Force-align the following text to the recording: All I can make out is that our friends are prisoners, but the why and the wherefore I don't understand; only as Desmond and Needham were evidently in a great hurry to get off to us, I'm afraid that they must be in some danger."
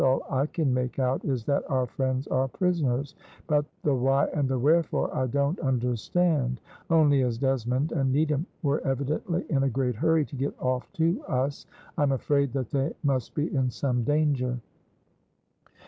All 0.03 0.23
I 0.31 0.47
can 0.47 0.73
make 0.73 0.97
out 0.97 1.23
is 1.23 1.43
that 1.45 1.63
our 1.69 1.85
friends 1.85 2.25
are 2.25 2.47
prisoners, 2.47 3.13
but 3.45 3.65
the 3.83 3.93
why 3.93 4.25
and 4.33 4.49
the 4.49 4.57
wherefore 4.57 5.15
I 5.15 5.27
don't 5.27 5.59
understand; 5.59 6.59
only 6.89 7.21
as 7.21 7.37
Desmond 7.37 7.91
and 7.91 8.11
Needham 8.11 8.47
were 8.63 8.79
evidently 8.81 9.45
in 9.51 9.61
a 9.61 9.69
great 9.69 9.93
hurry 9.93 10.25
to 10.25 10.35
get 10.35 10.59
off 10.59 10.91
to 10.93 11.21
us, 11.25 11.67
I'm 11.99 12.13
afraid 12.13 12.51
that 12.53 12.71
they 12.71 12.95
must 13.03 13.35
be 13.35 13.53
in 13.55 13.69
some 13.69 14.03
danger." 14.03 14.57